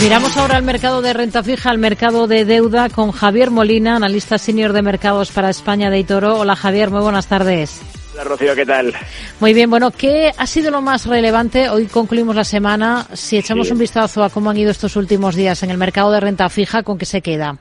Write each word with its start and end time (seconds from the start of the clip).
Miramos 0.00 0.36
ahora 0.36 0.56
al 0.56 0.62
mercado 0.62 1.00
de 1.00 1.14
renta 1.14 1.42
fija, 1.42 1.70
al 1.70 1.78
mercado 1.78 2.26
de 2.26 2.44
deuda 2.44 2.90
con 2.90 3.12
Javier 3.12 3.50
Molina, 3.50 3.96
analista 3.96 4.36
senior 4.36 4.74
de 4.74 4.82
mercados 4.82 5.32
para 5.32 5.48
España 5.48 5.90
de 5.90 5.98
Itoro. 5.98 6.38
Hola 6.38 6.54
Javier, 6.54 6.90
muy 6.90 7.00
buenas 7.00 7.26
tardes. 7.26 7.80
Hola 8.12 8.24
Rocío, 8.24 8.54
¿qué 8.54 8.66
tal? 8.66 8.94
Muy 9.40 9.54
bien, 9.54 9.70
bueno, 9.70 9.90
¿qué 9.90 10.32
ha 10.36 10.46
sido 10.46 10.70
lo 10.70 10.82
más 10.82 11.06
relevante? 11.06 11.70
Hoy 11.70 11.86
concluimos 11.86 12.36
la 12.36 12.44
semana. 12.44 13.06
Si 13.14 13.38
echamos 13.38 13.70
un 13.70 13.78
vistazo 13.78 14.22
a 14.22 14.28
cómo 14.30 14.50
han 14.50 14.58
ido 14.58 14.70
estos 14.70 14.96
últimos 14.96 15.34
días 15.34 15.62
en 15.62 15.70
el 15.70 15.78
mercado 15.78 16.12
de 16.12 16.20
renta 16.20 16.48
fija, 16.50 16.82
¿con 16.82 16.98
qué 16.98 17.06
se 17.06 17.22
queda? 17.22 17.58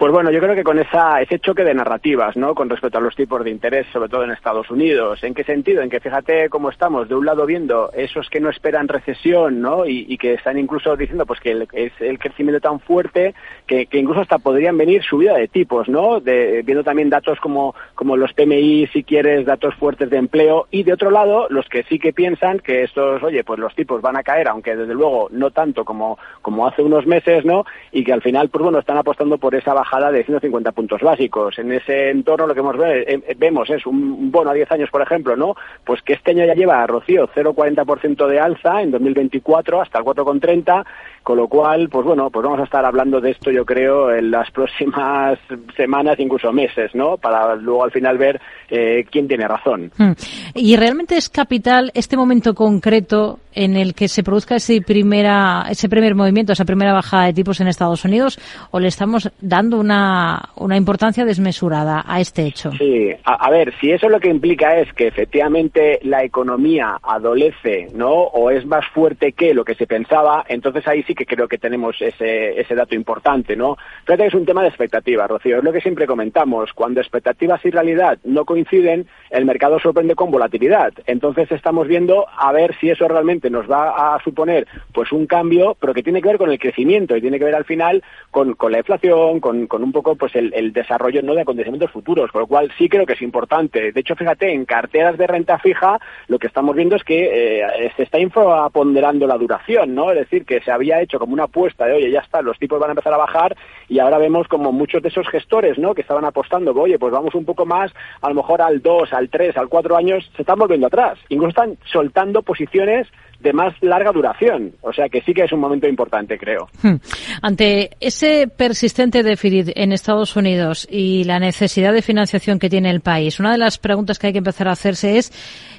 Pues 0.00 0.14
bueno, 0.14 0.30
yo 0.30 0.40
creo 0.40 0.54
que 0.54 0.64
con 0.64 0.78
esa, 0.78 1.20
ese 1.20 1.40
choque 1.40 1.62
de 1.62 1.74
narrativas, 1.74 2.34
¿no? 2.34 2.54
Con 2.54 2.70
respecto 2.70 2.96
a 2.96 3.02
los 3.02 3.14
tipos 3.14 3.44
de 3.44 3.50
interés, 3.50 3.86
sobre 3.92 4.08
todo 4.08 4.24
en 4.24 4.30
Estados 4.30 4.70
Unidos. 4.70 5.22
¿En 5.22 5.34
qué 5.34 5.44
sentido? 5.44 5.82
En 5.82 5.90
que 5.90 6.00
fíjate 6.00 6.48
cómo 6.48 6.70
estamos, 6.70 7.06
de 7.06 7.16
un 7.16 7.26
lado 7.26 7.44
viendo 7.44 7.90
esos 7.92 8.30
que 8.30 8.40
no 8.40 8.48
esperan 8.48 8.88
recesión, 8.88 9.60
¿no? 9.60 9.84
Y, 9.84 10.16
que 10.16 10.32
están 10.32 10.58
incluso 10.58 10.96
diciendo 10.96 11.26
pues 11.26 11.38
que 11.40 11.66
es 11.74 11.92
el 12.00 12.18
crecimiento 12.18 12.60
tan 12.60 12.80
fuerte 12.80 13.34
que, 13.66 13.86
incluso 13.92 14.22
hasta 14.22 14.38
podrían 14.38 14.78
venir 14.78 15.02
subida 15.02 15.34
de 15.34 15.48
tipos, 15.48 15.86
¿no? 15.86 16.18
De, 16.18 16.62
viendo 16.64 16.82
también 16.82 17.10
datos 17.10 17.38
como, 17.38 17.74
como 17.94 18.16
los 18.16 18.32
PMI, 18.32 18.86
si 18.94 19.04
quieres, 19.04 19.44
datos 19.44 19.74
fuertes 19.74 20.08
de 20.08 20.16
empleo. 20.16 20.66
Y 20.70 20.82
de 20.82 20.94
otro 20.94 21.10
lado, 21.10 21.46
los 21.50 21.68
que 21.68 21.82
sí 21.82 21.98
que 21.98 22.14
piensan 22.14 22.60
que 22.60 22.84
estos, 22.84 23.22
oye, 23.22 23.44
pues 23.44 23.58
los 23.58 23.74
tipos 23.74 24.00
van 24.00 24.16
a 24.16 24.22
caer, 24.22 24.48
aunque 24.48 24.76
desde 24.76 24.94
luego 24.94 25.28
no 25.30 25.50
tanto 25.50 25.84
como, 25.84 26.16
como 26.40 26.66
hace 26.66 26.80
unos 26.80 27.06
meses, 27.06 27.44
¿no? 27.44 27.66
Y 27.92 28.02
que 28.02 28.14
al 28.14 28.22
final, 28.22 28.48
pues 28.48 28.62
bueno, 28.62 28.78
están 28.78 28.96
apostando 28.96 29.36
por 29.36 29.54
esa 29.54 29.74
baja 29.74 29.89
de 30.12 30.24
150 30.24 30.72
puntos 30.72 31.00
básicos. 31.00 31.58
En 31.58 31.72
ese 31.72 32.10
entorno 32.10 32.46
lo 32.46 32.54
que 32.54 32.60
hemos 32.60 32.76
eh, 32.80 33.36
vemos 33.36 33.68
es 33.70 33.84
un 33.86 34.30
bono 34.30 34.50
a 34.50 34.54
10 34.54 34.70
años, 34.72 34.90
por 34.90 35.02
ejemplo, 35.02 35.36
¿no? 35.36 35.54
Pues 35.84 36.00
que 36.02 36.12
este 36.12 36.30
año 36.30 36.44
ya 36.46 36.54
lleva, 36.54 36.86
Rocío, 36.86 37.28
0,40% 37.34 38.26
de 38.28 38.40
alza 38.40 38.82
en 38.82 38.92
2024 38.92 39.82
hasta 39.82 39.98
el 39.98 40.04
4,30 40.04 40.84
con 41.22 41.36
lo 41.36 41.48
cual, 41.48 41.88
pues 41.90 42.06
bueno, 42.06 42.30
pues 42.30 42.42
vamos 42.44 42.60
a 42.60 42.64
estar 42.64 42.84
hablando 42.84 43.20
de 43.20 43.32
esto, 43.32 43.50
yo 43.50 43.64
creo, 43.64 44.12
en 44.14 44.30
las 44.30 44.50
próximas 44.52 45.38
semanas, 45.76 46.18
incluso 46.18 46.52
meses, 46.52 46.94
¿no? 46.94 47.16
Para 47.18 47.54
luego 47.56 47.84
al 47.84 47.90
final 47.90 48.18
ver 48.18 48.40
eh, 48.70 49.04
quién 49.10 49.28
tiene 49.28 49.46
razón. 49.46 49.92
Hmm. 49.96 50.12
¿Y 50.54 50.76
realmente 50.76 51.16
es 51.16 51.28
capital 51.28 51.90
este 51.94 52.16
momento 52.16 52.54
concreto 52.54 53.38
en 53.54 53.76
el 53.76 53.94
que 53.94 54.08
se 54.08 54.22
produzca 54.22 54.56
ese, 54.56 54.80
primera, 54.80 55.66
ese 55.70 55.88
primer 55.88 56.14
movimiento, 56.14 56.52
esa 56.52 56.64
primera 56.64 56.92
bajada 56.92 57.26
de 57.26 57.32
tipos 57.32 57.60
en 57.60 57.68
Estados 57.68 58.04
Unidos, 58.04 58.38
o 58.70 58.80
le 58.80 58.88
estamos 58.88 59.30
dando 59.40 59.78
una, 59.78 60.50
una 60.56 60.76
importancia 60.76 61.24
desmesurada 61.24 62.04
a 62.06 62.20
este 62.20 62.44
hecho? 62.44 62.72
Sí, 62.72 63.10
a, 63.24 63.50
ver, 63.50 63.72
si 63.80 63.90
eso 63.90 64.08
lo 64.08 64.20
que 64.20 64.28
implica 64.28 64.78
es 64.78 64.92
que 64.92 65.08
efectivamente 65.08 65.98
la 66.02 66.24
economía 66.24 66.98
adolece, 67.02 67.88
¿no? 67.94 68.10
O 68.10 68.50
es 68.50 68.66
más 68.66 68.86
fuerte 68.88 69.32
que 69.32 69.54
lo 69.54 69.64
que 69.64 69.74
se 69.74 69.86
pensaba, 69.86 70.44
entonces 70.48 70.86
ahí 70.86 71.02
sí 71.04 71.14
que 71.14 71.26
creo 71.26 71.48
que 71.48 71.58
tenemos 71.58 71.96
ese, 72.00 72.60
ese 72.60 72.74
dato 72.74 72.94
importante, 72.94 73.56
¿no? 73.56 73.76
Fíjate 74.04 74.22
que 74.22 74.28
es 74.28 74.34
un 74.34 74.46
tema 74.46 74.62
de 74.62 74.68
expectativas, 74.68 75.28
Rocío, 75.28 75.58
es 75.58 75.64
lo 75.64 75.72
que 75.72 75.80
siempre 75.80 76.06
comentamos, 76.06 76.72
cuando 76.72 77.00
expectativas 77.00 77.64
y 77.64 77.70
realidad 77.70 78.18
no 78.24 78.44
coinciden, 78.44 79.06
el 79.30 79.44
mercado 79.44 79.78
sorprende 79.78 80.14
con 80.14 80.30
volatilidad, 80.30 80.92
entonces 81.06 81.50
estamos 81.52 81.88
viendo 81.88 82.26
a 82.36 82.52
ver 82.52 82.74
si 82.80 82.90
eso 82.90 83.08
realmente 83.08 83.39
nos 83.48 83.70
va 83.70 84.14
a 84.14 84.22
suponer 84.22 84.66
pues 84.92 85.12
un 85.12 85.26
cambio, 85.26 85.76
pero 85.80 85.94
que 85.94 86.02
tiene 86.02 86.20
que 86.20 86.28
ver 86.28 86.38
con 86.38 86.50
el 86.50 86.58
crecimiento 86.58 87.16
y 87.16 87.20
tiene 87.20 87.38
que 87.38 87.44
ver 87.44 87.54
al 87.54 87.64
final 87.64 88.02
con, 88.30 88.54
con 88.54 88.72
la 88.72 88.78
inflación, 88.78 89.40
con, 89.40 89.66
con, 89.66 89.82
un 89.82 89.92
poco 89.92 90.16
pues 90.16 90.34
el, 90.34 90.72
desarrollo 90.72 91.22
no 91.22 91.34
de 91.34 91.42
acontecimientos 91.42 91.90
futuros, 91.90 92.30
con 92.30 92.42
lo 92.42 92.46
cual 92.46 92.70
sí 92.76 92.88
creo 92.88 93.06
que 93.06 93.14
es 93.14 93.22
importante. 93.22 93.92
De 93.92 94.00
hecho, 94.00 94.16
fíjate, 94.16 94.52
en 94.52 94.64
carteras 94.64 95.16
de 95.16 95.26
renta 95.26 95.58
fija 95.58 95.98
lo 96.28 96.38
que 96.38 96.48
estamos 96.48 96.76
viendo 96.76 96.96
es 96.96 97.04
que 97.04 97.62
eh, 97.62 97.92
se 97.96 98.02
está 98.02 98.18
infraponderando 98.18 99.26
la 99.26 99.38
duración, 99.38 99.94
¿no? 99.94 100.10
Es 100.10 100.18
decir, 100.18 100.44
que 100.44 100.60
se 100.60 100.72
había 100.72 101.00
hecho 101.00 101.18
como 101.18 101.32
una 101.32 101.44
apuesta 101.44 101.86
de, 101.86 101.94
oye, 101.94 102.10
ya 102.10 102.20
está, 102.20 102.42
los 102.42 102.58
tipos 102.58 102.80
van 102.80 102.90
a 102.90 102.92
empezar 102.92 103.14
a 103.14 103.18
bajar 103.18 103.56
y 103.88 103.98
ahora 103.98 104.18
vemos 104.18 104.48
como 104.48 104.72
muchos 104.72 105.02
de 105.02 105.08
esos 105.08 105.28
gestores, 105.28 105.78
¿no? 105.78 105.94
Que 105.94 106.02
estaban 106.02 106.24
apostando, 106.24 106.72
oye, 106.72 106.98
pues 106.98 107.12
vamos 107.12 107.34
un 107.34 107.44
poco 107.44 107.66
más, 107.66 107.92
a 108.20 108.28
lo 108.28 108.34
mejor 108.34 108.62
al 108.62 108.82
2, 108.82 109.12
al 109.12 109.28
3, 109.28 109.56
al 109.56 109.68
4 109.68 109.96
años, 109.96 110.30
se 110.36 110.42
están 110.42 110.58
volviendo 110.58 110.86
atrás. 110.86 111.18
Incluso 111.28 111.50
están 111.50 111.78
soltando 111.84 112.42
posiciones 112.42 113.06
de 113.40 113.52
más 113.52 113.74
larga 113.80 114.12
duración. 114.12 114.72
O 114.82 114.92
sea 114.92 115.08
que 115.08 115.22
sí 115.22 115.32
que 115.32 115.44
es 115.44 115.52
un 115.52 115.60
momento 115.60 115.88
importante, 115.88 116.38
creo. 116.38 116.68
Hmm. 116.82 116.96
Ante 117.42 117.90
ese 118.00 118.48
persistente 118.48 119.22
déficit 119.22 119.70
en 119.74 119.92
Estados 119.92 120.36
Unidos 120.36 120.86
y 120.90 121.24
la 121.24 121.38
necesidad 121.38 121.92
de 121.92 122.02
financiación 122.02 122.58
que 122.58 122.68
tiene 122.68 122.90
el 122.90 123.00
país, 123.00 123.40
una 123.40 123.52
de 123.52 123.58
las 123.58 123.78
preguntas 123.78 124.18
que 124.18 124.28
hay 124.28 124.32
que 124.32 124.38
empezar 124.38 124.68
a 124.68 124.72
hacerse 124.72 125.18
es 125.18 125.32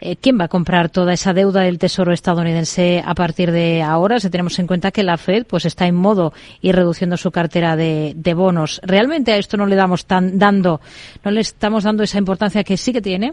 eh, 0.00 0.16
quién 0.16 0.38
va 0.38 0.44
a 0.44 0.48
comprar 0.48 0.90
toda 0.90 1.14
esa 1.14 1.32
deuda 1.32 1.62
del 1.62 1.78
Tesoro 1.78 2.12
estadounidense 2.12 3.02
a 3.04 3.14
partir 3.14 3.50
de 3.50 3.82
ahora, 3.82 4.20
si 4.20 4.28
tenemos 4.28 4.58
en 4.58 4.66
cuenta 4.66 4.90
que 4.90 5.02
la 5.02 5.16
Fed 5.16 5.46
pues 5.46 5.64
está 5.64 5.86
en 5.86 5.94
modo 5.94 6.32
y 6.60 6.72
reduciendo 6.72 7.16
su 7.16 7.30
cartera 7.30 7.76
de, 7.76 8.12
de 8.14 8.34
bonos. 8.34 8.80
¿Realmente 8.84 9.32
a 9.32 9.36
esto 9.36 9.56
no 9.56 9.66
le 9.66 9.76
damos 9.76 10.06
tan 10.06 10.38
dando, 10.38 10.80
no 11.24 11.30
le 11.30 11.40
estamos 11.40 11.84
dando 11.84 12.02
esa 12.02 12.18
importancia 12.18 12.64
que 12.64 12.76
sí 12.76 12.92
que 12.92 13.00
tiene? 13.00 13.32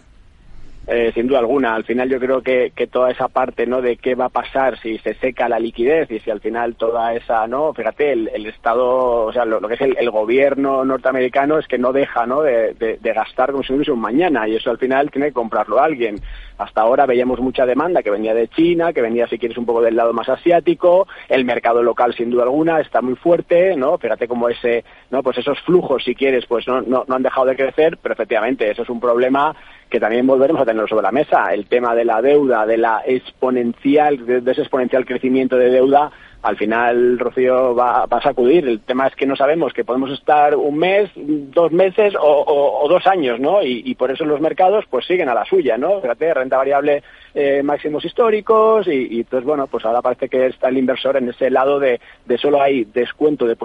Eh, 0.85 1.11
sin 1.13 1.27
duda 1.27 1.39
alguna. 1.39 1.75
Al 1.75 1.85
final 1.85 2.09
yo 2.09 2.19
creo 2.19 2.41
que, 2.41 2.73
que, 2.75 2.87
toda 2.87 3.09
esa 3.09 3.29
parte, 3.29 3.65
¿no? 3.65 3.81
De 3.81 3.95
qué 3.95 4.15
va 4.15 4.25
a 4.25 4.29
pasar 4.29 4.77
si 4.79 4.97
se 4.97 5.13
seca 5.13 5.47
la 5.47 5.57
liquidez 5.57 6.11
y 6.11 6.19
si 6.19 6.29
al 6.29 6.41
final 6.41 6.75
toda 6.75 7.13
esa, 7.13 7.47
¿no? 7.47 7.73
Fíjate, 7.73 8.11
el, 8.11 8.29
el 8.33 8.47
Estado, 8.47 9.25
o 9.25 9.31
sea, 9.31 9.45
lo, 9.45 9.61
que 9.61 9.75
es 9.75 9.81
el, 9.81 10.11
gobierno 10.11 10.83
norteamericano 10.83 11.57
es 11.57 11.67
que 11.67 11.77
no 11.77 11.93
deja, 11.93 12.25
¿no? 12.25 12.41
De, 12.41 12.73
de, 12.73 13.13
gastar 13.13 13.51
como 13.51 13.63
si 13.63 13.71
no 13.71 13.77
hubiese 13.77 13.91
un 13.91 14.01
mañana 14.01 14.47
y 14.47 14.55
eso 14.55 14.71
al 14.71 14.77
final 14.77 15.09
tiene 15.09 15.27
que 15.27 15.33
comprarlo 15.33 15.79
alguien. 15.79 16.19
Hasta 16.57 16.81
ahora 16.81 17.05
veíamos 17.05 17.39
mucha 17.39 17.65
demanda 17.65 18.03
que 18.03 18.09
venía 18.09 18.33
de 18.33 18.49
China, 18.49 18.91
que 18.91 19.01
venía, 19.01 19.27
si 19.27 19.37
quieres, 19.37 19.57
un 19.57 19.65
poco 19.65 19.81
del 19.81 19.95
lado 19.95 20.11
más 20.11 20.27
asiático. 20.27 21.07
El 21.29 21.45
mercado 21.45 21.81
local, 21.81 22.13
sin 22.13 22.29
duda 22.29 22.43
alguna, 22.43 22.81
está 22.81 23.01
muy 23.01 23.15
fuerte, 23.15 23.75
¿no? 23.77 23.97
Fíjate 23.97 24.27
como 24.27 24.49
ese, 24.49 24.83
¿no? 25.11 25.23
Pues 25.23 25.37
esos 25.37 25.59
flujos, 25.61 26.03
si 26.03 26.13
quieres, 26.13 26.45
pues 26.45 26.67
no, 26.67 26.81
no, 26.81 27.05
no 27.07 27.15
han 27.15 27.23
dejado 27.23 27.47
de 27.47 27.55
crecer, 27.55 27.97
pero 28.01 28.13
efectivamente 28.13 28.69
eso 28.69 28.83
es 28.83 28.89
un 28.89 28.99
problema 28.99 29.55
que 29.93 29.99
también 29.99 30.25
volveremos 30.25 30.59
a 30.59 30.65
tenerlo 30.65 30.87
sobre 30.87 31.03
la 31.03 31.11
mesa. 31.11 31.53
El 31.53 31.67
tema 31.67 31.93
de 31.93 32.03
la 32.03 32.19
deuda, 32.19 32.65
de 32.65 32.77
la 32.77 33.03
exponencial, 33.05 34.25
de, 34.25 34.51
ese 34.51 34.61
exponencial 34.61 35.05
crecimiento 35.05 35.55
de 35.55 35.69
deuda, 35.69 36.11
al 36.41 36.57
final, 36.57 37.19
Rocío, 37.19 37.75
va, 37.75 38.05
a 38.05 38.21
sacudir. 38.23 38.67
El 38.67 38.79
tema 38.79 39.05
es 39.05 39.15
que 39.15 39.27
no 39.27 39.35
sabemos 39.35 39.71
que 39.71 39.85
podemos 39.85 40.09
estar 40.09 40.55
un 40.55 40.79
mes, 40.79 41.11
dos 41.15 41.71
meses 41.71 42.15
o, 42.19 42.87
dos 42.89 43.05
años, 43.05 43.39
¿no? 43.39 43.61
Y, 43.61 43.93
por 43.93 44.09
eso 44.09 44.25
los 44.25 44.41
mercados 44.41 44.83
pues 44.89 45.05
siguen 45.05 45.29
a 45.29 45.35
la 45.35 45.45
suya, 45.45 45.77
¿no? 45.77 46.01
Fíjate, 46.01 46.33
renta 46.33 46.57
variable 46.57 47.03
eh, 47.35 47.61
máximos 47.61 48.03
históricos 48.03 48.87
y, 48.87 49.19
y, 49.19 49.23
pues 49.25 49.43
bueno, 49.43 49.67
pues 49.67 49.85
ahora 49.85 50.01
parece 50.01 50.27
que 50.27 50.47
está 50.47 50.69
el 50.69 50.79
inversor 50.79 51.17
en 51.17 51.29
ese 51.29 51.51
lado 51.51 51.79
de, 51.79 52.01
de 52.25 52.37
solo 52.39 52.63
hay 52.63 52.85
descuento 52.85 53.45
de, 53.45 53.55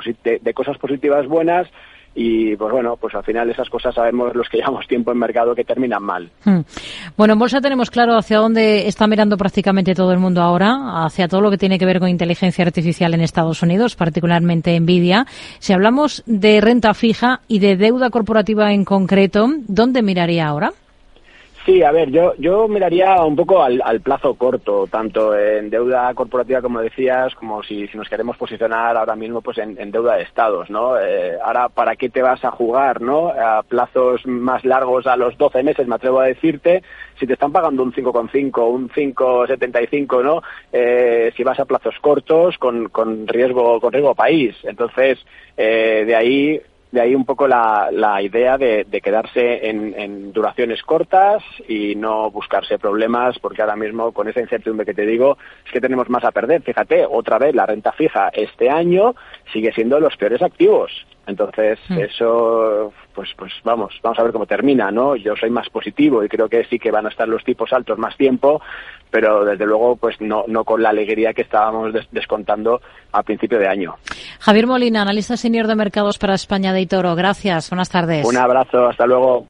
de 0.43 0.53
cosas 0.53 0.77
positivas 0.77 1.27
buenas 1.27 1.69
y 2.15 2.57
pues 2.57 2.73
bueno, 2.73 2.97
pues 2.97 3.15
al 3.15 3.25
final 3.25 3.51
esas 3.51 3.69
cosas 3.71 3.95
sabemos 3.95 4.35
los 4.35 4.49
que 4.49 4.57
llevamos 4.59 4.87
tiempo 4.87 5.13
en 5.13 5.19
mercado 5.19 5.55
que 5.55 5.65
terminan 5.65 6.03
mal. 6.03 6.31
Hmm. 6.45 6.61
Bueno, 7.17 7.35
en 7.35 7.39
bolsa 7.39 7.61
tenemos 7.61 7.91
claro 7.91 8.17
hacia 8.17 8.39
dónde 8.39 8.89
está 8.89 9.07
mirando 9.07 9.37
prácticamente 9.37 9.95
todo 9.95 10.13
el 10.13 10.19
mundo 10.19 10.43
ahora, 10.43 11.05
hacia 11.05 11.29
todo 11.29 11.41
lo 11.41 11.51
que 11.51 11.59
tiene 11.59 11.79
que 11.79 11.87
ver 11.87 12.01
con 12.01 12.09
inteligencia 12.09 12.65
artificial 12.65 13.15
en 13.15 13.21
Estados 13.21 13.63
Unidos, 13.63 13.97
particularmente 13.97 14.79
Nvidia. 14.79 15.27
Si 15.59 15.73
hablamos 15.73 16.23
de 16.27 16.61
renta 16.61 16.95
fija 16.95 17.41
y 17.49 17.59
de 17.59 17.77
deuda 17.77 18.11
corporativa 18.11 18.73
en 18.73 18.85
concreto, 18.85 19.49
¿dónde 19.67 20.03
miraría 20.03 20.47
ahora? 20.47 20.73
Sí, 21.69 21.83
a 21.83 21.93
ver, 21.93 22.11
yo, 22.11 22.33
yo 22.39 22.67
miraría 22.67 23.23
un 23.23 23.37
poco 23.37 23.63
al, 23.63 24.01
plazo 24.01 24.37
corto, 24.37 24.87
tanto 24.91 25.37
en 25.37 25.69
deuda 25.69 26.15
corporativa, 26.15 26.63
como 26.63 26.81
decías, 26.81 27.35
como 27.35 27.63
si, 27.63 27.87
si 27.89 27.99
nos 27.99 28.09
queremos 28.09 28.39
posicionar 28.39 28.97
ahora 28.97 29.15
mismo 29.15 29.43
pues 29.43 29.59
en, 29.59 29.91
deuda 29.91 30.17
de 30.17 30.23
estados, 30.23 30.71
¿no? 30.71 30.99
Eh, 30.99 31.37
ahora, 31.45 31.69
¿para 31.69 31.95
qué 31.97 32.09
te 32.09 32.23
vas 32.23 32.43
a 32.43 32.53
jugar, 32.53 33.03
no? 33.03 33.29
A 33.29 33.63
plazos 33.65 34.27
más 34.27 34.65
largos, 34.65 35.07
a 35.07 35.19
los 35.19 35.37
12 35.37 35.63
meses, 35.63 35.87
me 35.87 35.97
atrevo 35.97 36.21
a 36.21 36.29
decirte, 36.29 36.83
si 37.21 37.27
te 37.27 37.35
están 37.35 37.53
pagando 37.53 37.83
un 37.83 37.93
5,5, 37.93 38.67
un 38.67 38.89
5,75, 38.89 40.25
¿no? 40.25 40.43
Eh, 40.73 41.35
si 41.37 41.45
vas 41.45 41.61
a 41.61 41.67
plazos 41.67 41.97
cortos 42.01 42.57
con, 42.57 42.89
con 42.89 43.29
riesgo, 43.29 43.79
con 43.79 43.93
riesgo 43.93 44.15
país. 44.15 44.57
Entonces, 44.63 45.19
eh, 45.59 46.05
de 46.07 46.17
ahí 46.17 46.63
de 46.91 47.01
ahí 47.01 47.15
un 47.15 47.25
poco 47.25 47.47
la, 47.47 47.91
la 47.93 48.23
idea 48.23 48.57
de, 48.57 48.85
de 48.85 49.01
quedarse 49.01 49.69
en, 49.69 49.95
en, 49.99 50.33
duraciones 50.33 50.83
cortas 50.83 51.43
y 51.69 51.95
no 51.95 52.31
buscarse 52.31 52.79
problemas, 52.79 53.39
porque 53.39 53.61
ahora 53.61 53.77
mismo 53.77 54.13
con 54.13 54.29
esa 54.29 54.41
incertidumbre 54.41 54.87
que 54.87 54.95
te 54.95 55.07
digo, 55.07 55.37
es 55.67 55.73
que 55.73 55.81
tenemos 55.81 56.09
más 56.09 56.25
a 56.25 56.33
perder. 56.33 56.63
Fíjate, 56.63 57.05
otra 57.09 57.39
vez 57.39 57.55
la 57.55 57.67
renta 57.67 57.93
fija 57.93 58.29
este 58.33 58.71
año 58.71 59.15
sigue 59.53 59.73
siendo 59.73 60.01
los 60.01 60.17
peores 60.17 60.43
activos. 60.43 60.91
Entonces, 61.27 61.79
hmm. 61.89 61.99
eso, 61.99 62.93
pues, 63.19 63.31
pues 63.37 63.53
vamos, 63.65 63.99
vamos 64.01 64.17
a 64.21 64.23
ver 64.23 64.31
cómo 64.31 64.47
termina, 64.47 64.93
¿no? 64.93 65.17
Yo 65.17 65.35
soy 65.35 65.51
más 65.51 65.69
positivo 65.71 66.23
y 66.23 66.29
creo 66.29 66.49
que 66.49 66.65
sí 66.67 66.79
que 66.79 66.93
van 66.93 67.05
a 67.05 67.09
estar 67.09 67.27
los 67.27 67.43
tipos 67.43 67.73
altos 67.73 67.99
más 67.99 68.17
tiempo, 68.17 68.63
pero 69.11 69.45
desde 69.45 69.67
luego, 69.67 69.97
pues 69.97 70.21
no, 70.21 70.45
no 70.47 70.63
con 70.63 70.81
la 70.81 70.91
alegría 70.91 71.33
que 71.33 71.43
estábamos 71.43 71.93
descontando 72.13 72.81
a 73.11 73.25
principio 73.25 73.59
de 73.59 73.67
año. 73.67 73.97
Javier 74.39 74.69
Molina, 74.69 75.03
analista 75.03 75.37
senior 75.37 75.67
de 75.67 75.75
mercados 75.75 76.17
para 76.17 76.35
España 76.35 76.73
de 76.73 76.83
Itoro. 76.83 77.17
Gracias, 77.17 77.71
buenas 77.71 77.89
tardes. 77.89 78.25
Un 78.25 78.37
abrazo, 78.37 78.87
hasta 78.87 79.05
luego. 79.05 79.47